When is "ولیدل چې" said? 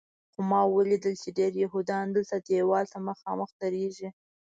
0.75-1.29